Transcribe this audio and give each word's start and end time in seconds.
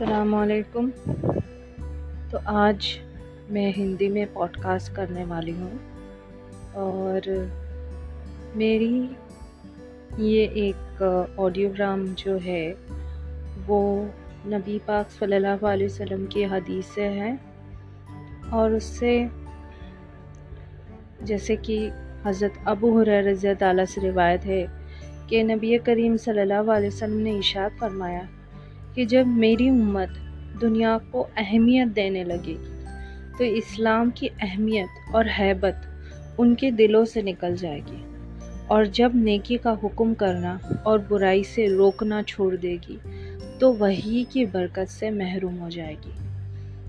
السلام 0.00 0.34
علیکم۔ 0.34 0.90
تو 2.30 2.38
آج 2.44 2.98
میں 3.50 3.72
ہندی 3.76 4.08
میں 4.08 4.26
پوڈ 4.32 4.56
کاسٹ 4.56 4.96
کرنے 4.96 5.24
والی 5.24 5.52
ہوں۔ 5.52 5.70
اور 6.72 7.28
میری 8.54 9.06
یہ 10.18 10.46
ایک 10.46 11.02
آڈیوگرام 11.36 12.04
جو 12.16 12.38
ہے، 12.44 12.72
وہ 13.66 14.06
نبی 14.46 14.78
پاک 14.86 15.18
صلی 15.18 15.36
اللہ 15.36 15.66
علیہ 15.66 15.86
وسلم 15.86 16.26
کی 16.26 16.44
حدیث 16.44 16.94
سے 16.94 17.08
ہے۔ 17.08 17.34
اور 18.50 18.70
اس 18.70 18.84
سے 18.84 19.26
جیسے 21.20 21.56
کہ 21.56 21.90
حضرت 22.24 22.58
ابو 22.64 23.00
حریر 23.00 23.22
رضی 23.22 23.54
تعالیٰ 23.58 23.84
سے 23.84 24.00
روایت 24.00 24.46
ہے 24.46 24.66
کہ 25.26 25.42
نبی 25.42 25.78
کریم 25.78 26.16
صلی 26.16 26.40
اللہ 26.40 26.70
علیہ 26.70 26.88
وسلم 26.88 27.20
نے 27.20 27.38
اشاد 27.38 27.78
فرمایا 27.78 28.20
کہ 28.96 29.04
جب 29.04 29.26
میری 29.26 29.68
امت 29.68 30.08
دنیا 30.60 30.98
کو 31.10 31.26
اہمیت 31.36 31.96
دینے 31.96 32.24
لگے 32.24 32.54
گی 32.58 32.84
تو 33.38 33.44
اسلام 33.44 34.10
کی 34.14 34.28
اہمیت 34.40 35.14
اور 35.14 35.24
حیبت 35.38 35.86
ان 36.38 36.54
کے 36.54 36.70
دلوں 36.70 37.04
سے 37.04 37.22
نکل 37.22 37.56
جائے 37.56 37.80
گی 37.80 38.02
اور 38.66 38.84
جب 38.84 39.10
نیکی 39.14 39.56
کا 39.56 39.74
حکم 39.84 40.14
کرنا 40.14 40.58
اور 40.82 40.98
برائی 41.08 41.42
سے 41.42 41.68
روکنا 41.68 42.22
چھوڑ 42.22 42.56
دے 42.56 42.76
گی 42.88 42.96
تو 43.58 43.74
وہی 43.74 44.24
کی 44.28 44.44
برکت 44.44 44.90
سے 44.90 45.10
محروم 45.10 45.60
ہو 45.60 45.68
جائے 45.68 45.94
گی 45.94 46.10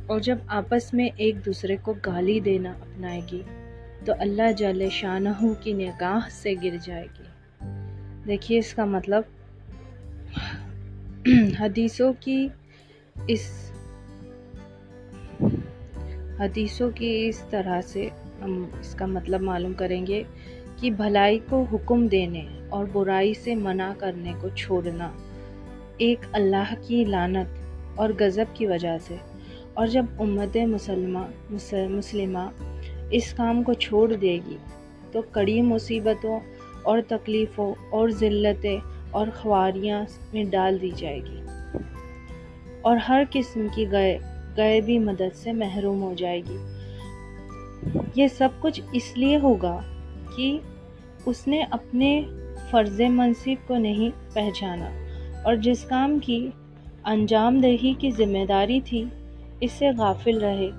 اور 0.07 0.19
جب 0.19 0.37
آپس 0.47 0.93
میں 0.93 1.09
ایک 1.17 1.45
دوسرے 1.45 1.75
کو 1.81 1.93
گالی 2.05 2.39
دینا 2.39 2.69
اپنائے 2.69 3.21
گی 3.31 3.41
تو 4.05 4.13
اللہ 4.19 4.51
جل 4.57 4.89
شاہ 4.91 5.63
کی 5.63 5.73
نگاہ 5.73 6.29
سے 6.31 6.53
گر 6.63 6.75
جائے 6.83 7.05
گی۔ 7.19 7.23
دیکھیے 8.27 8.59
اس 8.59 8.73
کا 8.73 8.85
مطلب 8.85 9.23
حدیثوں 11.59 12.13
کی 12.19 12.47
اس 13.27 13.71
حدیثوں 16.39 16.91
کی 16.95 17.25
اس 17.29 17.43
طرح 17.49 17.81
سے 17.81 18.07
ہم 18.41 18.65
اس 18.79 18.95
کا 18.95 19.05
مطلب 19.05 19.41
معلوم 19.41 19.73
کریں 19.73 20.07
گے 20.07 20.23
کہ 20.75 20.91
بھلائی 20.91 21.39
کو 21.49 21.65
حکم 21.73 22.07
دینے 22.07 22.47
اور 22.69 22.85
برائی 22.93 23.33
سے 23.33 23.55
منع 23.55 23.93
کرنے 23.97 24.33
کو 24.41 24.49
چھوڑنا 24.49 25.11
ایک 25.97 26.19
اللہ 26.31 26.73
کی 26.87 27.03
لانت 27.05 27.59
اور 27.95 28.09
غضب 28.19 28.45
کی 28.53 28.65
وجہ 28.65 28.97
سے۔ 29.07 29.15
اور 29.73 29.87
جب 29.87 30.05
امت 30.19 30.57
مسلمہ 30.57 31.19
مسلمہ 31.89 32.51
اس 33.11 33.33
کام 33.33 33.63
کو 33.63 33.73
چھوڑ 33.73 34.13
دے 34.13 34.39
گی 34.45 34.57
تو 35.11 35.21
کڑی 35.21 35.61
مصیبتوں 35.61 36.39
اور 36.83 36.99
تکلیفوں 37.07 37.73
اور 37.89 38.09
ذلتیں 38.09 38.77
اور 39.11 39.27
خواریاں 39.41 40.05
میں 40.33 40.43
ڈال 40.43 40.81
دی 40.81 40.91
جائے 40.95 41.19
گی۔ 41.19 41.41
اور 42.81 42.97
ہر 42.97 43.23
قسم 43.31 43.67
کی 43.75 43.91
گئے 43.91 44.19
گئے 44.57 44.81
بھی 44.81 44.99
مدد 44.99 45.35
سے 45.35 45.51
محروم 45.51 46.01
ہو 46.01 46.13
جائے 46.17 46.41
گی۔ 46.41 46.57
یہ 48.15 48.27
سب 48.27 48.49
کچھ 48.59 48.81
اس 48.91 49.17
لیے 49.17 49.37
ہوگا 49.37 49.81
کہ 50.37 50.57
اس 51.25 51.47
نے 51.47 51.63
اپنے 51.69 52.23
فرض 52.69 53.01
منصب 53.01 53.67
کو 53.67 53.77
نہیں 53.77 54.35
پہچانا 54.35 54.89
اور 55.43 55.55
جس 55.55 55.83
کام 55.83 56.19
کی 56.19 56.49
انجام 57.03 57.61
دہی 57.61 57.93
کی 57.93 58.11
ذمہ 58.11 58.45
داری 58.45 58.81
تھی 58.81 59.03
اس 59.59 59.71
سے 59.71 59.89
غافل 59.97 60.37
رہے۔ 60.37 60.69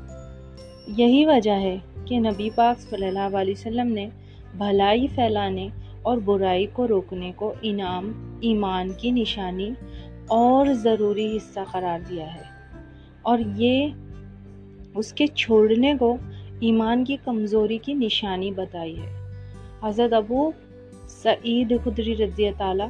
یہی 0.86 1.24
وجہ 1.24 1.50
ہے 1.50 1.76
کہ 2.04 2.18
نبی 2.18 2.50
پاک 2.54 2.80
صلی 2.80 3.06
اللہ 3.06 3.36
علیہ 3.36 3.54
وسلم 3.58 3.92
نے 3.92 4.08
بھلائی 4.54 5.08
پھیلانے 5.08 5.68
اور 6.08 6.18
برائی 6.24 6.66
کو 6.66 6.88
روکنے 6.88 7.32
کو 7.36 7.52
انعام، 7.62 8.36
ایمان 8.40 8.90
کی 8.98 9.10
نشانی 9.10 9.70
اور 10.28 10.66
ضروری 10.66 11.36
حصہ 11.36 11.60
قرار 11.72 11.98
دیا 12.08 12.34
ہے۔ 12.34 12.42
اور 13.22 13.38
یہ 13.56 13.88
اس 14.94 15.12
کے 15.12 15.26
چھوڑنے 15.26 15.94
کو 16.00 16.16
ایمان 16.60 17.04
کی 17.04 17.16
کمزوری 17.24 17.78
کی 17.78 17.94
نشانی 17.94 18.50
بتائی 18.50 18.98
ہے۔ 18.98 19.32
حضرت 19.82 20.12
ابو 20.12 20.50
سعید 21.08 21.74
خدری 21.84 22.16
رضی 22.16 22.50
تعالیٰ 22.58 22.88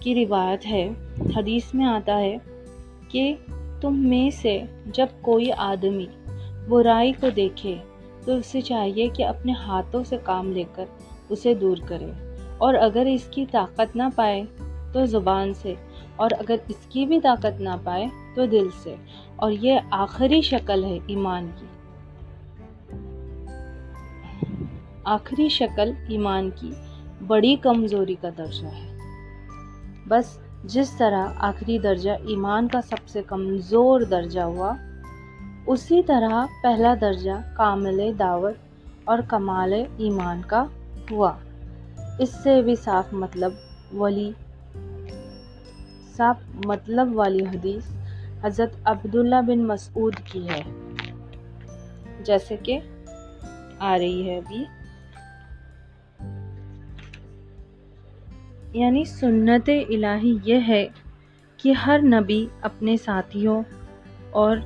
کی 0.00 0.14
روایت 0.14 0.66
ہے، 0.66 0.90
حدیث 1.36 1.74
میں 1.74 1.86
آتا 1.86 2.18
ہے 2.18 2.36
کہ 3.08 3.34
تم 3.80 4.08
میں 4.08 4.30
سے 4.30 4.62
جب 4.86 5.06
کوئی 5.20 5.52
آدمی 5.56 6.06
برائی 6.68 7.12
کو 7.12 7.28
دیکھے 7.36 7.74
تو 8.24 8.32
اسے 8.32 8.60
چاہیے 8.60 9.08
کہ 9.08 9.24
اپنے 9.24 9.52
ہاتھوں 9.52 10.04
سے 10.04 10.16
کام 10.22 10.52
لے 10.52 10.64
کر 10.74 10.84
اسے 11.28 11.54
دور 11.54 11.76
کرے 11.88 12.10
اور 12.58 12.74
اگر 12.74 13.06
اس 13.06 13.24
کی 13.30 13.46
طاقت 13.50 13.96
نہ 13.96 14.02
پائے 14.14 14.42
تو 14.92 15.06
زبان 15.06 15.54
سے، 15.54 15.74
اور 16.16 16.30
اگر 16.38 16.56
اس 16.68 16.86
کی 16.88 17.06
بھی 17.06 17.20
طاقت 17.20 17.60
نہ 17.60 17.68
پائے 17.84 18.06
تو 18.34 18.46
دل 18.46 18.68
سے۔ 18.82 18.94
اور 19.36 19.52
یہ 19.52 19.80
آخری 19.90 20.40
شکل 20.40 20.84
ہے 20.84 20.98
ایمان 21.06 21.50
کی۔ 21.56 21.66
آخری 25.04 25.48
شکل 25.48 25.92
ایمان 26.08 26.50
کی۔ 26.54 26.72
بڑی 27.26 27.56
کمزوری 27.56 28.14
کا 28.14 28.28
درجہ 28.38 28.66
ہے۔ 28.66 28.98
بس 30.08 30.38
جس 30.64 30.90
طرح 30.90 31.26
آخری 31.38 31.78
درجہ 31.78 32.10
ایمان 32.10 32.68
کا 32.68 32.80
سب 32.82 33.08
سے 33.08 33.22
کمزور 33.26 34.00
درجہ 34.00 34.40
ہوا، 34.40 34.72
اسی 35.66 36.02
طرح 36.02 36.44
پہلا 36.62 36.94
درجہ 37.00 37.56
کامل 37.56 38.12
دعوت 38.18 38.54
اور 39.04 39.18
کمال 39.28 39.72
ایمان 39.96 40.40
کا 40.46 40.64
ہوا۔ 41.10 41.36
اس 42.18 42.36
سے 42.42 42.62
بھی 42.62 42.76
صاف 42.76 43.12
مطلب 43.12 43.52
ولی 43.92 44.32
صاف 46.16 46.36
مطلب 46.64 47.08
والی 47.12 47.44
حدیث 47.44 47.92
حضرت 48.44 48.70
عبداللہ 48.84 49.42
بن 49.46 49.58
مسعود 49.58 50.14
کی 50.32 50.48
ہے۔ 50.48 50.62
جیسے 52.24 52.56
کہ 52.56 52.78
آ 53.78 53.98
رہی 53.98 54.30
ہے 54.30 54.38
ابھی۔ 54.38 54.64
یعنی 58.80 59.04
سنت 59.04 59.70
الہی 59.88 60.38
یہ 60.44 60.60
ہے 60.68 60.86
کہ 61.56 61.72
ہر 61.72 62.00
نبی 62.02 62.46
اپنے 62.60 62.96
ساتھیوں 62.96 63.62
اور 64.30 64.56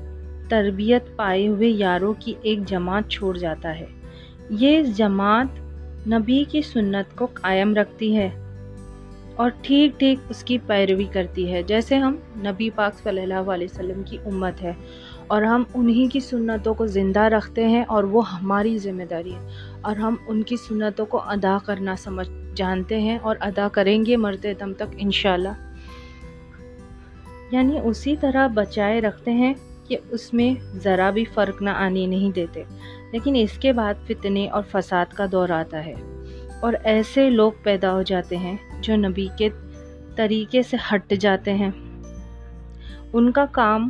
تربیت 0.49 1.17
پائے 1.17 1.49
ہوئے 1.49 1.69
یاروں 1.69 2.15
کی 2.19 2.35
ایک 2.43 2.67
جماعت 2.67 3.11
چھوڑ 3.11 3.37
جاتا 3.37 3.79
ہے۔ 3.79 3.87
یہ 4.51 4.83
جماعت 4.83 5.62
نبی 6.07 6.45
کی 6.49 6.63
سنت 6.63 7.17
کو 7.17 7.27
قائم 7.33 7.75
رکھتی 7.75 8.17
ہے 8.17 8.31
اور 9.37 9.51
ٹھیک 9.63 9.99
ٹھیک 9.99 10.19
اس 10.29 10.45
کی 10.45 10.59
پیروی 10.67 11.05
کرتی 11.05 11.53
ہے، 11.53 11.63
جیسے 11.63 11.97
ہم 11.97 12.17
نبی 12.37 12.71
پاک 12.71 12.95
صلی 13.03 13.23
اللہ 13.23 13.35
علیہ 13.35 13.67
وسلم 13.73 14.03
کی 14.03 14.19
امت 14.25 14.63
ہے۔ 14.63 14.73
اور 15.27 15.43
ہم 15.43 15.63
انہی 15.75 16.07
کی 16.07 16.21
سنتوں 16.21 16.75
کو 16.75 16.87
زندہ 16.87 17.21
رکھتے 17.21 17.67
ہیں 17.67 17.85
اور 17.89 18.05
وہ 18.05 18.33
ہماری 18.33 18.79
ذمہ 18.79 19.03
داری 19.03 19.35
ہے۔ 19.35 19.49
اور 19.81 19.97
ہم 19.97 20.15
ان 20.27 20.43
کی 20.43 20.57
سنتوں 20.57 21.07
کو 21.07 21.21
ادا 21.23 21.59
کرنا 21.67 21.97
سمجھ، 21.97 22.29
جانتے 22.55 23.01
ہیں 23.01 23.19
اور 23.23 23.37
ادا 23.41 23.69
کریں 23.73 24.07
گے 24.07 24.17
مرتے 24.17 24.55
دم 24.55 24.73
تک 24.73 24.95
انشاءاللہ۔ 24.99 25.77
یعنی 27.51 27.79
اسی 27.85 28.17
طرح 28.17 28.47
بچائے 28.47 29.01
رکھتے 29.01 29.33
ہیں 29.33 29.55
کہ 29.89 29.97
اس 30.11 30.35
میں 30.35 30.79
ذرا 30.85 31.11
بھی 31.11 31.25
فرق 31.35 31.63
نہ 31.63 31.71
آنے 31.71 32.07
نہیں 32.07 32.31
دیتے۔ 32.31 32.63
لیکن 33.13 33.37
اس 33.37 33.59
کے 33.59 33.73
بعد 33.73 33.95
فتنے 34.07 34.49
اور 34.49 34.63
فساد 34.71 35.07
کا 35.07 35.27
دور 35.33 35.49
آتا 35.49 35.87
ہے۔ 35.87 35.95
اور 36.61 36.73
ایسے 36.85 37.31
لوگ 37.31 37.53
پیدا 37.63 37.93
ہو 37.93 38.03
جاتے 38.03 38.37
ہیں 38.37 38.57
جو 38.81 38.97
نبی 38.97 39.29
کے 39.39 39.49
طریقے 40.17 40.63
سے 40.63 40.77
ہٹ 40.95 41.15
جاتے 41.21 41.55
ہیں۔ 41.55 41.71
ان 43.13 43.33
کا 43.33 43.47
کام 43.51 43.89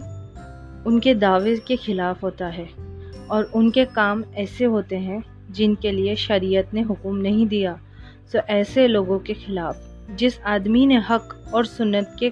ان 0.85 1.01
کے 1.01 1.15
دعوے 1.15 1.57
کے 1.57 1.77
خلاف 1.77 2.23
ہوتا 2.23 2.59
ہے 2.59 2.65
اور 3.27 3.45
ان 3.53 3.71
کے 3.71 3.85
کام 3.93 4.23
ایسے 4.35 4.67
ہوتے 4.67 4.99
ہیں 4.99 5.19
جن 5.49 5.75
کے 5.75 5.93
لیے 5.93 6.15
شریعت 6.15 6.75
نے 6.75 6.83
حکم 6.91 7.19
نہیں 7.19 7.47
دیا۔ 7.47 7.75
سو 8.33 8.39
ایسے 8.47 8.89
لوگوں 8.89 9.19
کے 9.19 9.35
خلاف 9.47 9.77
جس 10.17 10.41
آدمی 10.43 10.87
نے 10.87 10.99
حق 10.99 11.35
اور 11.51 11.65
سنت 11.65 12.19
کے 12.19 12.31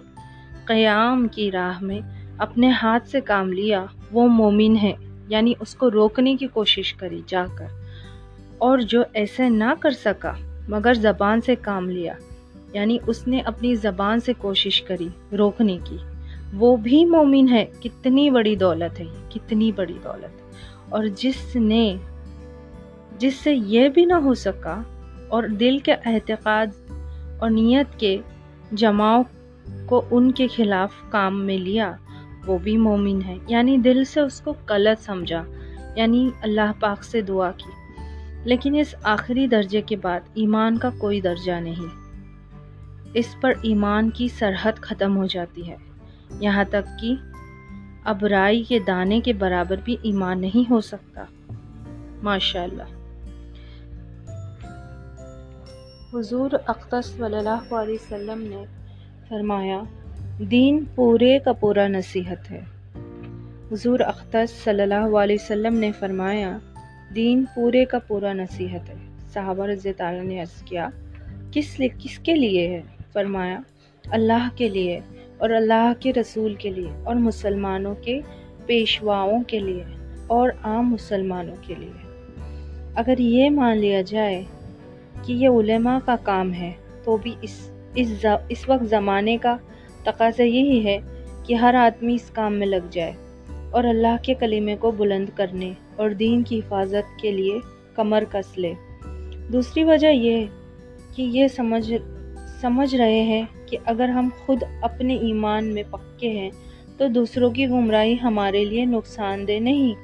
قیام 0.64 1.28
کی 1.28 1.50
راہ 1.50 1.84
میں 1.84 2.00
اپنے 2.38 2.70
ہاتھ 2.70 3.08
سے 3.08 3.20
کام 3.20 3.52
لیا، 3.52 3.84
وہ 4.12 4.28
مومن 4.28 4.76
ہے 4.82 4.92
یعنی 5.30 5.54
اس 5.60 5.74
کو 5.74 5.90
روکنے 5.90 6.36
کی 6.36 6.46
کوشش 6.46 6.94
کری 6.94 7.22
جا 7.26 7.44
کر۔ 7.54 7.66
اور 8.58 8.78
جو 8.78 9.02
ایسے 9.12 9.48
نہ 9.48 9.72
کر 9.80 9.90
سکا، 9.90 10.32
مگر 10.68 10.94
زبان 10.94 11.40
سے 11.40 11.54
کام 11.56 11.90
لیا 11.90 12.14
یعنی 12.72 12.98
اس 13.06 13.28
نے 13.28 13.40
اپنی 13.40 13.74
زبان 13.74 14.20
سے 14.20 14.32
کوشش 14.38 14.82
کری 14.82 15.08
روکنے 15.38 15.78
کی۔ 15.84 15.96
وہ 16.54 16.76
بھی 16.76 17.04
مومن 17.04 17.48
ہے، 17.48 17.64
کتنی 17.80 18.30
بڑی 18.30 18.56
دولت 18.56 19.00
ہے، 19.00 19.04
کتنی 19.28 19.72
بڑی 19.72 19.98
دولت۔ 20.04 20.54
اور 20.88 21.04
جس 21.04 21.56
نے، 21.56 21.96
جس 23.18 23.34
سے 23.34 23.54
یہ 23.54 23.88
بھی 23.88 24.04
نہ 24.04 24.14
ہو 24.14 24.34
سکا، 24.34 24.82
اور 25.28 25.42
دل 25.42 25.78
کے 25.78 25.92
اعتقاد 25.92 26.66
اور 27.38 27.50
نیت 27.50 28.00
کے 28.00 28.18
جماؤ 28.72 29.22
کو 29.86 30.02
ان 30.10 30.32
کے 30.32 30.46
خلاف 30.46 30.90
کام 31.08 31.44
میں 31.44 31.58
لیا 31.58 31.92
وہ 32.46 32.58
بھی 32.58 32.76
مومن 32.76 33.22
ہے 33.22 33.36
یعنی 33.48 33.78
دل 33.78 34.04
سے 34.04 34.20
اس 34.20 34.40
کو 34.40 34.54
غلط 34.68 35.04
سمجھا۔ 35.04 35.44
یعنی 35.96 36.30
اللہ 36.42 36.72
پاک 36.80 37.04
سے 37.04 37.20
دعا 37.20 37.50
کی۔ 37.50 37.70
لیکن 38.44 38.74
اس 38.74 38.94
آخری 39.02 39.46
درجے 39.46 39.82
کے 39.82 39.96
بعد 39.96 40.20
ایمان 40.34 40.78
کا 40.78 40.90
کوئی 40.98 41.20
درجہ 41.20 41.52
نہیں۔ 41.52 42.00
اس 43.14 43.36
پر 43.40 43.52
ایمان 43.62 44.10
کی 44.10 44.28
سرحد 44.28 44.72
ختم 44.80 45.16
ہو 45.16 45.26
جاتی 45.26 45.68
ہے۔ 45.68 45.76
یہاں 46.40 46.64
تک 46.64 47.00
کہ 47.00 47.14
ابرائی 48.04 48.62
کے 48.62 48.78
دانے 48.78 49.20
کے 49.20 49.32
برابر 49.32 49.76
بھی 49.84 49.96
ایمان 50.02 50.40
نہیں 50.40 50.70
ہو 50.70 50.80
سکتا۔ 50.80 51.24
ماشاء 52.22 52.62
اللہ 52.62 52.82
حضور 56.14 56.50
اقتص 56.66 57.06
صلی 57.06 57.36
اللہ 57.36 57.74
علیہ 57.74 57.94
وسلم 57.94 58.42
نے 58.42 58.64
فرمایا 59.28 59.80
دین 60.40 60.84
پورے 60.94 61.38
کا 61.38 61.52
پورا 61.52 61.88
نصیحت 61.88 62.50
ہے۔ 62.50 62.60
حضور 63.72 64.00
اختص 64.00 64.64
صلی 64.64 64.82
اللہ 64.82 65.16
علیہ 65.16 65.36
وسلم 65.40 65.74
نے 65.74 65.92
فرمایا، 65.92 66.58
دین 67.14 67.44
پورے 67.54 67.84
کا 67.84 67.98
پورا 67.98 68.32
نصیحت 68.32 68.88
ہے۔ 68.88 68.94
صحابہ 69.32 69.66
رضی 69.66 69.92
تعالیٰ 69.92 70.24
نے 70.24 70.40
عرض 70.40 70.62
کیا، 70.62 70.88
کس 71.52 71.80
لیے 71.80 71.88
کس 71.98 72.18
کے 72.18 72.34
لیے 72.34 72.68
ہے؟ 72.68 72.80
فرمایا، 73.12 73.58
اللہ 74.10 74.48
کے 74.56 74.68
لیے 74.68 75.00
اور 75.38 75.50
اللہ 75.50 75.92
کے 76.00 76.12
رسول 76.12 76.54
کے 76.54 76.70
لیے 76.70 76.90
اور 77.04 77.14
مسلمانوں 77.14 77.94
کے 77.94 78.20
پیشواؤں 78.66 79.42
کے 79.42 79.58
لیے 79.58 79.84
اور 80.26 80.50
عام 80.62 80.90
مسلمانوں 80.90 81.56
کے 81.62 81.74
لیے 81.78 82.08
اگر 82.94 83.18
یہ 83.18 83.50
مان 83.50 83.78
لیا 83.78 84.02
جائے 84.02 84.44
کہ 85.22 85.32
یہ 85.32 85.48
علماء 85.48 85.98
کا 86.04 86.16
کام 86.22 86.54
ہے، 86.54 86.72
تو 87.04 87.16
بھی 87.16 87.34
اس 87.42 87.70
اس 87.94 88.26
اس 88.48 88.68
وقت 88.68 88.84
زمانے 88.90 89.36
کا 89.36 89.56
تقاضا 90.04 90.42
یہی 90.42 90.84
ہے 90.84 90.98
کہ 91.44 91.54
ہر 91.54 91.74
آدمی 91.74 92.14
اس 92.14 92.30
کام 92.30 92.54
میں 92.54 92.66
لگ 92.66 92.86
جائے 92.90 93.12
اور 93.70 93.84
اللہ 93.84 94.16
کے 94.22 94.34
کلمے 94.34 94.76
کو 94.76 94.90
بلند 94.90 95.28
کرنے 95.34 95.72
اور 95.96 96.10
دین 96.10 96.42
کی 96.42 96.58
حفاظت 96.58 97.20
کے 97.20 97.30
لیے 97.30 97.58
کمر 97.94 98.24
کس 98.32 98.58
لے۔ 98.58 98.72
دوسری 99.52 99.84
وجہ 99.84 100.06
یہ 100.06 100.46
کہ 101.14 101.22
یہ 101.22 101.48
سمجھ 101.48 101.92
سمجھ 102.60 102.94
رہے 102.94 103.22
ہیں 103.22 103.42
کہ 103.66 103.78
اگر 103.84 104.08
ہم 104.08 104.28
خود 104.46 104.62
اپنے 104.82 105.16
ایمان 105.16 105.64
میں 105.64 105.82
پکے 105.90 106.28
ہیں 106.28 106.50
تو 106.96 107.06
دوسروں 107.06 107.50
کی 107.50 107.68
گمراہی 107.68 108.16
ہمارے 108.22 108.64
لیے 108.64 108.84
نقصان 108.84 109.48
دہ 109.48 109.60
نہیں، 109.60 109.94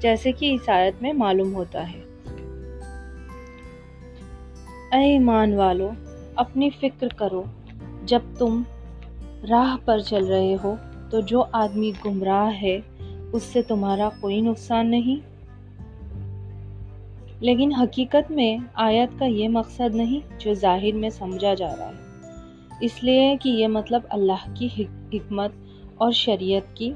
جیسے 0.00 0.32
کہ 0.32 0.50
عیسائیت 0.52 1.02
میں 1.02 1.12
معلوم 1.12 1.54
ہوتا 1.54 1.92
ہے۔ 1.92 2.00
اے 4.92 5.12
ایمان 5.12 5.54
والو، 5.54 5.90
اپنی 6.36 6.70
فکر 6.80 7.08
کرو، 7.08 7.42
جب 8.04 8.20
تم 8.38 8.62
راہ 9.50 9.76
پر 9.84 9.98
چل 9.98 10.26
رہے 10.26 10.56
ہو 10.64 10.74
تو 11.10 11.20
جو 11.20 11.44
آدمی 11.52 11.90
گمراہ 12.04 12.62
ہے، 12.62 12.80
اس 13.32 13.42
سے 13.42 13.62
تمہارا 13.62 14.08
کوئی 14.20 14.40
نقصان 14.40 14.90
نہیں۔ 14.90 15.36
لیکن 17.40 17.74
حقیقت 17.74 18.30
میں 18.30 18.58
آیت 18.74 19.18
کا 19.18 19.24
یہ 19.24 19.48
مقصد 19.48 19.94
نہیں 19.94 20.40
جو 20.40 20.54
ظاہر 20.54 20.94
میں 20.94 21.10
سمجھا 21.10 21.54
جا 21.54 21.76
رہا 21.78 21.88
ہے۔ 21.88 22.28
اس 22.80 23.04
لیے 23.04 23.36
کہ 23.42 23.48
یہ 23.48 23.68
مطلب 23.68 24.00
اللہ 24.08 24.54
کی 24.54 24.68
حکمت 24.78 25.52
اور 25.94 26.12
شریعت 26.12 26.76
کی 26.76 26.92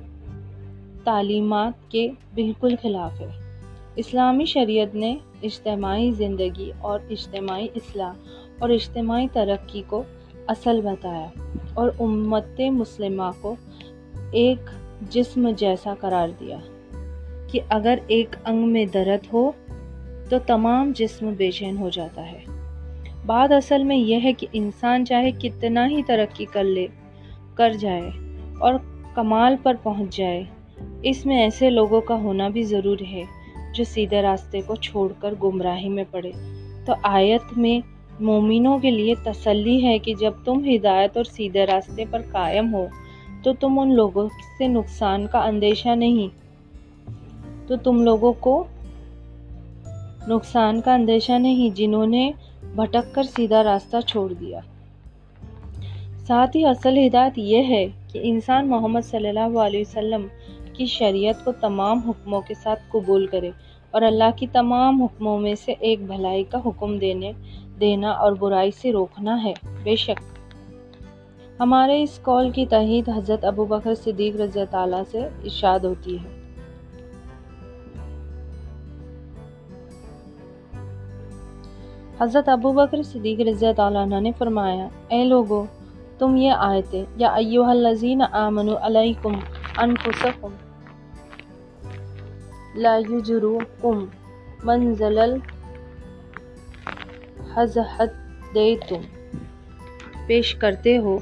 تعلیمات 1.05 1.91
کے 1.91 2.09
بالکل 2.35 2.75
خلاف 2.83 3.21
ہے۔ 3.21 3.61
اسلامی 3.97 4.45
شریعت 4.45 4.95
نے 4.95 5.17
اجتماعی 5.43 6.11
زندگی 6.11 6.73
اور 6.79 7.01
اجتماعی 7.11 7.67
اصلاح 7.75 8.13
اور 8.59 8.71
اجتماعی 8.71 9.27
ترقی 9.33 9.83
کو 9.87 10.03
اصل 10.47 10.81
بتایا۔ 10.81 11.27
اور 11.75 11.91
امت 12.01 12.61
مسلمہ 12.61 13.31
کو 13.41 13.55
ایک 14.33 14.71
جسم 15.11 15.51
جیسا 15.51 15.95
قرار 16.01 16.29
دیا 16.41 16.57
کہ 17.47 17.61
اگر 17.69 17.99
ایک 18.07 18.37
انگ 18.45 18.69
میں 18.69 18.85
درد 18.85 19.27
ہو 19.33 19.53
تو 20.31 20.39
تمام 20.47 20.93
جسم 20.95 21.33
بے 21.37 21.51
چین 21.51 21.77
ہو 21.77 21.89
جاتا 21.89 22.33
ہے۔ 22.33 22.39
بات 23.27 23.53
اصل 23.53 23.85
میں 23.85 23.97
یہ 23.97 24.19
ہے 24.25 24.33
کہ 24.33 24.47
انسان 24.53 25.07
چاہے 25.07 25.31
کتنا 25.31 25.89
ہی 25.89 26.03
ترقی 26.03 26.45
کر 26.45 26.65
لے، 26.65 26.87
کر 27.55 27.73
جائے 27.73 28.11
اور 28.61 28.75
کمال 29.15 29.57
پر 29.63 29.75
پہنچ 29.83 30.17
جائے، 30.17 30.45
اس 31.03 31.27
میں 31.27 31.43
ایسے 31.43 31.71
لوگوں 31.71 32.01
کا 32.01 32.15
ہونا 32.15 32.49
بھی 32.49 32.63
ضروری 32.63 33.13
ہے 33.13 33.23
جو 33.75 33.85
سیدھے 33.85 34.23
راستے 34.23 34.61
کو 34.67 34.75
چھوڑ 34.77 35.13
کر 35.19 35.35
گمراہی 35.43 35.89
میں 35.89 36.05
پڑے۔ 36.11 36.31
تو 36.87 36.93
آیت 37.03 37.59
میں 37.59 38.00
مومنوں 38.21 38.79
کے 38.79 38.91
لیے 38.91 39.15
تسلی 39.23 39.85
ہے 39.85 39.99
کہ 39.99 40.15
جب 40.15 40.33
تم 40.45 40.65
ہدایت 40.75 41.17
اور 41.17 41.25
سیدھے 41.25 41.67
راستے 41.67 42.05
پر 42.11 42.23
قائم 42.33 42.75
ہو، 42.75 42.87
تو 43.43 43.53
تم 43.53 43.79
ان 43.79 43.95
لوگوں 43.95 44.29
سے 44.59 44.67
نقصان 44.69 45.27
کا 45.27 45.39
اندیشہ 45.39 45.89
نہیں۔ 45.89 46.29
تو 47.69 47.77
تم 47.77 48.03
لوگوں 48.03 48.33
کو 48.33 48.65
نقصان 50.29 50.81
کا 50.81 50.95
اندیشہ 50.95 51.33
نہیں، 51.33 51.77
جنہوں 51.77 52.07
نے 52.07 52.33
بھٹک 52.77 53.15
کر 53.15 53.23
سیدھا 53.23 53.63
راستہ 53.63 53.97
چھوڑ 54.07 54.33
دیا۔ 54.33 54.61
ساتھ 56.27 56.57
ہی 56.57 56.65
اصل 56.65 56.99
ہدایت 57.07 57.33
یہ 57.37 57.63
ہے 57.69 57.87
کہ 58.13 58.21
انسان 58.23 58.69
محمد 58.69 59.01
صلی 59.05 59.29
اللہ 59.29 59.59
علیہ 59.59 59.81
وسلم 59.81 60.27
کی 60.73 60.87
شریعت 60.87 61.45
کو 61.45 61.53
تمام 61.53 61.99
حکموں 61.99 62.41
کے 62.41 62.55
ساتھ 62.55 62.83
قبول 62.89 63.27
کرے 63.27 63.51
اور 63.91 64.03
اللہ 64.03 64.37
کی 64.37 64.47
تمام 64.47 65.03
حکموں 65.03 65.39
میں 65.39 65.55
سے 65.55 65.75
ایک 65.81 66.03
بھلائی 66.03 66.45
کا 66.45 66.59
حکم 66.67 66.99
دینے 66.99 67.33
دینا 67.81 68.11
اور 68.11 68.33
برائی 68.33 68.71
سے 68.71 68.93
روکنا 68.93 69.45
ہے، 69.45 69.53
بے 69.83 69.97
شک۔ 69.97 70.21
ہمارے 71.61 72.03
اس 72.03 72.19
کال 72.23 72.51
کی 72.51 72.67
تحید 72.67 73.09
حضرت 73.09 73.45
ابو 73.45 73.65
بکر 73.65 73.95
صدیق 73.95 74.41
رضی 74.41 74.61
تعالیٰ 74.71 75.03
سے 75.11 75.19
ارشاد 75.45 75.81
ہوتی 75.81 76.17
ہے۔ 76.17 76.41
حضرت 82.21 82.49
ابو 82.49 82.73
بکر 82.73 83.03
صدیق 83.03 83.41
رضی 83.41 83.67
تعالیٰ 83.77 84.03
عنہ 84.03 84.21
نے 84.21 84.33
فرمایا، 84.39 84.89
اے 85.09 85.25
لوگو، 85.25 85.65
تم 86.19 86.37
یہ 86.37 86.51
آیتیں، 86.51 87.05
یا 87.17 87.29
ایوہ 87.35 87.67
الذین 87.67 88.23
آمنوا 88.33 88.87
علیکم 88.87 89.35
انفسکم، 89.79 90.53
لا 92.75 92.97
یجروکم 93.11 94.05
منزل 94.65 95.19
حضحت 97.61 98.09
دے 98.55 98.77
تم 98.89 99.01
پیش 100.27 100.55
کرتے 100.55 100.99
ہو۔ 100.99 101.19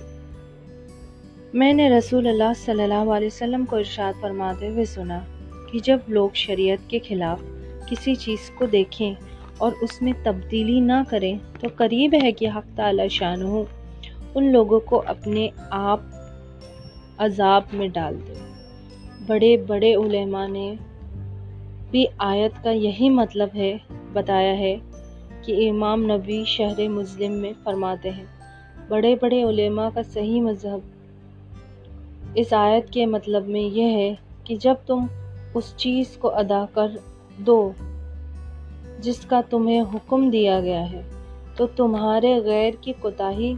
میں 1.54 1.72
نے 1.72 1.90
رسول 1.90 2.26
اللہ 2.26 2.52
صلی 2.56 2.82
اللہ 2.82 3.10
علیہ 3.10 3.26
وسلم 3.26 3.64
کو 3.64 3.76
ارشاد 3.76 4.12
فرماتے 4.20 4.68
ہوئے 4.68 4.84
سنا 4.84 5.20
کہ 5.72 5.78
جب 5.78 5.98
لوگ 6.08 6.30
شریعت 6.34 6.90
کے 6.90 6.98
خلاف 7.08 7.40
کسی 7.86 8.14
چیز 8.14 8.50
کو 8.54 8.66
دیکھیں 8.66 9.14
اور 9.58 9.72
اس 9.80 10.02
میں 10.02 10.12
تبدیلی 10.22 10.80
نہ 10.80 11.02
کریں 11.08 11.38
تو 11.60 11.68
قریب 11.76 12.14
ہے 12.22 12.32
کہ 12.32 12.48
حق 12.48 12.76
تعالی 12.76 13.08
شان 13.08 13.42
ہو۔ 13.42 13.64
ان 14.34 14.52
لوگوں 14.52 14.80
کو 14.80 15.02
اپنے 15.06 15.48
آپ 15.70 16.00
عذاب 17.18 17.62
میں 17.72 17.88
ڈال 17.88 18.16
دے 18.28 18.34
بڑے 19.26 19.56
بڑے 19.56 19.94
علماء 19.94 20.46
نے 20.46 20.74
بھی 21.90 22.06
آیت 22.18 22.64
کا 22.64 22.70
یہی 22.70 23.10
مطلب 23.10 23.48
ہے، 23.54 23.76
بتایا 24.12 24.58
ہے 24.58 24.76
کہ 25.48 25.70
امام 25.70 26.02
نبی 26.02 26.44
شہر 26.46 26.88
مسلم 26.88 27.32
میں 27.32 27.52
فرماتے 27.64 28.10
ہیں۔ 28.10 28.24
بڑے 28.88 29.16
بڑے 29.20 29.42
علماء 29.42 29.88
کا 29.94 30.00
صحیح 30.02 30.42
مذہب۔ 30.42 30.78
اس 32.34 32.52
آیت 32.52 32.90
کے 32.90 33.06
مطلب 33.06 33.48
میں 33.48 33.60
یہ 33.60 33.96
ہے 33.96 34.14
کہ 34.44 34.56
جب 34.56 34.74
تم 34.86 35.04
اس 35.54 35.74
چیز 35.76 36.16
کو 36.16 36.34
ادا 36.34 36.64
کر 36.72 36.86
دو 37.38 37.72
جس 39.00 39.20
کا 39.20 39.40
تمہیں 39.50 39.80
حکم 39.80 40.30
دیا 40.30 40.60
گیا 40.60 40.92
ہے، 40.92 41.02
تو 41.56 41.66
تمہارے 41.66 42.40
غیر 42.44 42.74
کی 42.80 42.92
کوتاہی 43.00 43.54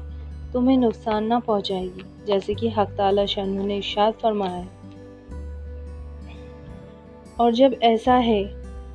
تمہیں 0.53 0.77
نقصان 0.77 1.29
نہ 1.29 1.35
پہنچائے 1.45 1.85
گی، 1.85 2.03
جیسے 2.25 2.55
کہ 2.55 2.69
حق 2.77 2.97
تعالی 2.97 3.27
شنو 3.27 3.67
نے 3.67 3.77
ارشاد 3.77 4.21
فرمایا۔ 4.21 4.61
ہے 4.61 4.99
اور 7.37 7.51
جب 7.51 7.71
ایسا 7.81 8.25
ہے، 8.27 8.43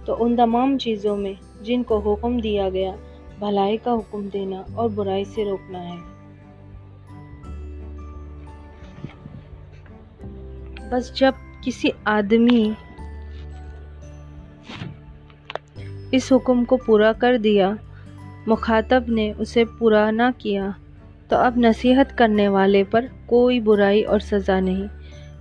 تو 0.06 0.16
ان 0.20 0.36
تمام 0.36 0.78
چیزوں 0.78 1.18
میں 1.18 1.45
جن 1.62 1.84
کو 1.84 2.14
حکم 2.14 2.38
دیا 2.38 2.70
گیا، 2.70 2.92
بھلائی 3.40 3.78
کا 3.78 3.94
حکم 3.94 4.28
دینا 4.34 4.64
اور 4.74 4.90
برائی 4.90 5.26
سے 5.26 5.46
روکنا 5.46 5.80
ہے۔ 5.84 6.16
بس 10.92 11.14
جب 11.14 11.32
کسی 11.62 11.90
آدمی 12.06 12.72
اس 16.12 16.32
حکم 16.32 16.66
کو 16.66 16.78
پورا 16.78 17.12
کر 17.14 17.38
دیا، 17.38 17.72
مخاطب 18.48 19.04
نے 19.08 19.34
اسے 19.38 19.64
پورا 19.80 20.12
نہ 20.12 20.24
کیا، 20.38 20.70
تو 21.28 21.36
اب 21.36 21.54
نصیحت 21.58 22.18
کرنے 22.18 22.48
والے 22.48 22.84
پر 22.84 23.06
کوئی 23.26 23.60
برائی 23.60 24.04
اور 24.04 24.20
سزا 24.20 24.60
نہیں۔ 24.60 24.88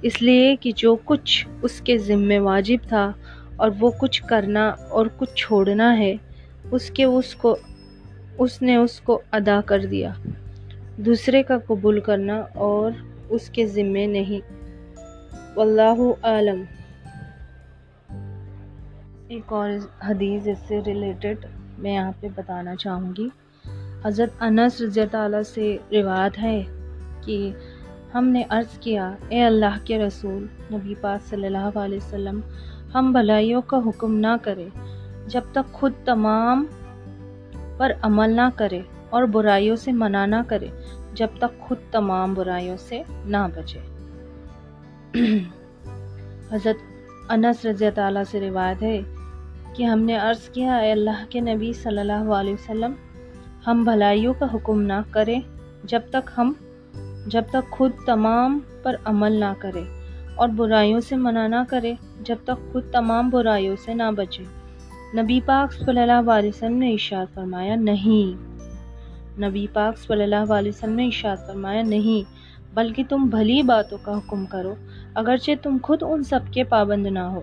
اس 0.02 0.23
لیے 0.23 0.56
کہ 0.56 0.73
جو 0.76 0.97
کچھ 1.04 1.47
اس 1.62 1.80
کے 1.80 1.99
ذمے 1.99 2.38
واجب 2.38 2.88
تھا 2.88 3.12
اور 3.57 3.71
وہ 3.81 3.91
کچھ 3.99 4.23
کرنا 4.23 4.69
اور 4.69 5.07
کچھ 5.17 5.35
چھوڑنا 5.35 5.99
ہے، 5.99 6.15
اس 6.71 6.91
کے 6.91 7.05
اس 7.05 7.35
کو، 7.35 7.57
اس 8.39 8.63
نے 8.63 8.77
اس 8.77 9.01
کو 9.01 9.21
ادا 9.33 9.61
کر 9.67 9.87
دیا۔ 9.87 10.13
دوسرے 10.97 11.43
کا 11.43 11.59
قبول 11.67 12.01
کرنا 12.01 12.45
اور 12.55 12.91
اس 13.29 13.51
کے 13.51 13.67
ذمے 13.67 14.07
نہیں۔ 14.07 14.55
واللہ 15.57 16.13
عالم۔ 16.23 16.63
ایک 19.29 19.53
اور 19.53 19.71
حدیث 20.07 20.47
اس 20.47 20.59
سے 20.69 20.79
ریلیٹڈ 20.87 21.47
میں 21.79 21.95
یہاں 21.95 22.13
پہ 22.21 22.27
بتانا 22.35 22.77
چاہوں 22.77 23.13
گی۔ 23.19 23.29
حضرت 24.05 24.43
انس 24.43 24.81
رضی 24.81 25.01
تعالیٰ 25.11 25.43
سے 25.43 25.77
روایت 25.93 26.39
ہے 26.43 26.63
کہ 27.25 27.51
ہم 28.15 28.29
نے 28.29 28.43
عرض 28.49 28.79
کیا، 28.79 29.15
اے 29.29 29.43
اللہ 29.43 29.79
کے 29.85 29.99
رسول، 29.99 30.47
نبی 30.73 30.95
پاک 31.01 31.29
صلی 31.29 31.47
اللہ 31.47 31.79
علیہ 31.79 31.97
وسلم 31.97 32.41
ہم 32.95 33.13
بھلائیوں 33.13 33.63
کا 33.63 33.77
حکم 33.77 34.15
نہ 34.15 34.37
کرے 34.43 34.69
جب 35.27 35.41
تک 35.53 35.73
خود 35.73 35.93
تمام 36.05 36.65
پر 37.77 37.93
عمل 38.03 38.31
نہ 38.31 38.49
کرے 38.57 38.81
اور 39.11 39.23
برائیوں 39.23 39.77
سے 39.77 39.93
منع 39.93 40.27
نہ 40.27 40.37
کرے 40.49 40.69
جب 41.13 41.29
تک 41.39 41.61
خود 41.61 41.79
تمام 41.91 42.35
برائیوں 42.35 42.77
سے 42.77 43.03
نہ 43.25 43.47
بچے 43.55 43.79
حضرت 46.51 46.77
انس 47.29 47.65
رضی 47.65 47.91
تعالیٰ 47.95 48.23
سے 48.31 48.41
روایت 48.41 48.83
ہے 48.83 49.01
کہ 49.75 49.83
ہم 49.83 49.99
نے 49.99 50.17
عرض 50.17 50.49
کیا، 50.49 50.77
اے 50.77 50.93
اللہ 50.93 51.25
کے 51.31 51.41
نبی 51.41 51.73
صلی 51.73 51.99
اللہ 51.99 52.33
علیہ 52.33 52.55
وسلم، 52.55 52.93
ہم 53.67 53.85
بھلائیوں 53.85 54.35
کا 54.35 54.47
حکم 54.55 54.81
نہ 54.83 55.01
کریں 55.11 55.41
جب 55.85 56.01
تک 56.11 56.31
ہم، 56.39 56.53
جب 57.27 57.43
تک 57.51 57.71
خود 57.71 57.93
تمام 58.07 58.59
پر 58.83 58.97
عمل 59.05 59.33
نہ 59.33 59.53
کرے 59.59 59.83
اور 60.35 60.49
برائیوں 60.49 61.00
سے 61.00 61.17
منع 61.17 61.47
نہ 61.47 61.62
کرے 61.69 61.95
جب 62.21 62.37
تک 62.45 62.73
خود 62.73 62.83
تمام 62.93 63.31
برائیوں 63.31 63.76
سے 63.85 63.95
نہ 63.95 64.11
بچے۔ 64.17 64.45
نبی 65.23 65.41
پاک 65.47 65.73
صلی 65.73 66.00
اللہ 66.00 66.31
علیہ 66.31 66.49
وسلم 66.49 66.76
نے 66.76 66.93
اشاد 66.93 67.35
فرمایا، 67.35 67.75
نہیں۔ 67.75 68.55
نبی 69.41 69.67
پاک 69.73 69.99
صلی 69.99 70.23
اللہ 70.23 70.53
علیہ 70.53 70.73
وسلم 70.75 70.95
نے 70.95 71.07
اشاد 71.07 71.37
فرمایا، 71.47 71.83
نہیں، 71.83 72.31
بلکہ 72.75 73.03
تم 73.09 73.26
بھلی 73.26 73.62
باتوں 73.62 73.99
کا 74.03 74.19
حکم 74.19 74.47
کرو، 74.47 74.75
اگرچہ 75.14 75.50
تم 75.62 75.76
خود 75.83 76.03
ان 76.03 76.23
سب 76.23 76.41
کے 76.53 76.64
پابند 76.64 77.07
نہ 77.07 77.19
ہو، 77.19 77.43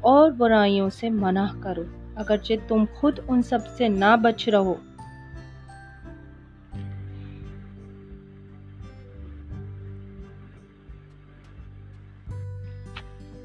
اور 0.00 0.30
برائیوں 0.30 0.90
سے 0.90 1.10
منع 1.10 1.46
کرو، 1.60 1.82
اگرچہ 2.16 2.54
تم 2.68 2.84
خود 2.94 3.20
ان 3.28 3.42
سب 3.42 3.66
سے 3.66 3.88
نہ 3.88 4.16
بچ 4.22 4.48
رہو۔ 4.48 4.74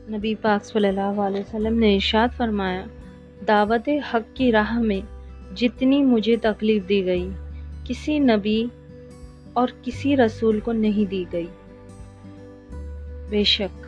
نبی 0.10 0.36
پاک 0.36 0.66
صلی 0.66 0.88
اللہ 0.88 1.02
علیہ 1.02 1.40
وسلم 1.40 1.80
نے 1.80 1.96
ارشاد 1.96 2.28
فرمایا، 2.38 2.86
دعوت 3.48 3.90
حق 4.14 4.36
کی 4.36 4.52
راہ 4.52 4.80
میں 4.80 5.02
جتنی 5.56 6.04
مجھے 6.04 6.36
تکلیف 6.36 6.90
دی 6.90 7.06
گئی، 7.06 7.30
کسی 7.86 8.20
نبی 8.20 8.66
اور 9.54 9.68
کسی 9.82 10.18
رسول 10.18 10.60
کو 10.60 10.72
نہیں 10.72 11.10
دی 11.10 11.26
گئی۔ 11.34 11.48
بے 13.30 13.44
شک۔ 13.44 13.88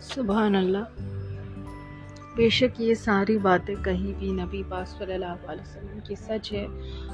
سبحان 0.00 0.56
اللہ۔ 0.56 1.02
بے 2.36 2.48
شک 2.48 2.80
یہ 2.80 2.94
ساری 2.94 3.38
باتیں 3.38 3.74
کہیں 3.84 4.12
بھی 4.18 4.32
نبی 4.32 4.62
پاک 4.68 4.88
صلی 4.88 5.12
اللہ 5.12 5.46
علیہ 5.46 5.62
وسلم 5.62 5.98
کی 6.04 6.14
سچ 6.14 6.52
ہے 6.52 6.66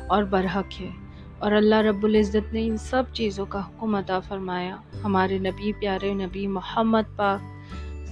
اور 0.09 0.23
برحق 0.23 0.81
ہے۔ 0.81 1.04
اور 1.39 1.53
اللہ 1.53 1.81
رب 1.81 2.05
العزت 2.05 2.53
نے 2.53 2.67
ان 2.67 2.77
سب 2.77 3.03
چیزوں 3.13 3.47
کا 3.47 3.61
حکم 3.61 3.95
عطا 3.95 4.19
فرمایا۔ 4.21 4.77
ہمارے 5.05 5.39
نبی، 5.39 5.73
پیارے 5.73 6.13
نبی 6.15 6.47
محمد 6.49 7.17
پاک 7.17 7.41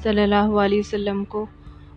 صلی 0.02 0.22
اللہ 0.22 0.58
علیہ 0.60 0.78
وسلم 0.78 1.24
کو، 1.24 1.46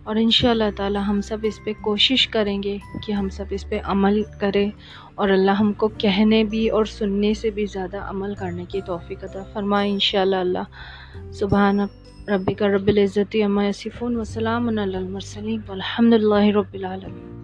اور 0.04 0.16
ان 0.16 0.30
شاء 0.30 0.50
اللہ 0.50 0.70
تعالی 0.76 0.98
ہم 1.06 1.20
سب 1.20 1.38
اس 1.42 1.58
پہ 1.64 1.72
کوشش 1.80 2.26
کریں 2.28 2.62
گے 2.62 2.76
کہ 3.06 3.12
ہم 3.12 3.28
سب 3.28 3.44
اس 3.50 3.68
پہ 3.68 3.80
عمل 3.84 4.22
کریں، 4.40 4.70
اور 5.14 5.28
اللہ 5.28 5.60
ہم 5.60 5.72
کو 5.72 5.88
کہنے 5.98 6.42
بھی 6.44 6.68
اور 6.68 6.84
سننے 6.84 7.34
سے 7.34 7.50
بھی 7.50 7.66
زیادہ 7.66 8.04
عمل 8.08 8.34
کرنے 8.34 8.64
کی 8.64 8.80
توفیق 8.80 9.24
عطا 9.24 9.42
فرمائے 9.52 9.90
ان 9.90 9.98
شاء 10.00 10.20
اللہ۔ 10.20 10.36
اللہ 10.36 11.32
سبحان 11.32 11.80
ربی 12.28 12.54
کا 12.54 12.68
رب 12.68 12.86
العزت 12.86 13.36
عما 13.44 13.64
یصفون، 13.64 14.16
وسلام 14.16 14.68
علی 14.68 14.96
المرسلین 14.96 15.60
والحمد 15.66 16.12
للہ 16.12 16.44
رب 16.56 16.74
العالمین۔ 16.74 17.35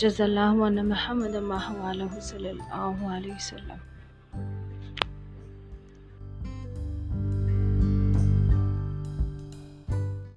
جزا 0.00 0.24
الله 0.24 0.68
أن 0.68 0.88
محمدا 0.88 1.40
ما 1.40 1.58
هو 1.66 1.86
عليه 1.86 2.20
صلى 2.20 2.50
الله 2.50 3.10
عليه 3.14 3.34
وسلم. 3.34 3.78